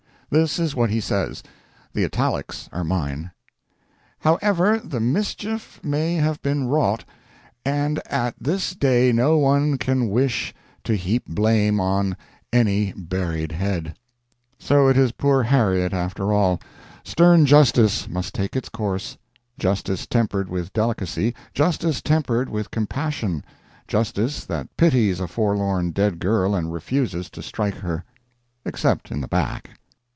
[0.33, 1.43] This is what he says
[1.91, 3.31] the italics[''] are mine:
[4.19, 7.03] "However the mischief may have been wrought
[7.65, 10.53] 'and at this day no one can wish
[10.85, 12.15] to heap blame on
[12.53, 13.95] any buried head'"
[14.57, 16.61] So it is poor Harriet, after all.
[17.03, 19.17] Stern justice must take its course
[19.59, 23.43] justice tempered with delicacy, justice tempered with compassion,
[23.85, 28.05] justice that pities a forlorn dead girl and refuses to strike her.
[28.63, 29.71] Except in the back.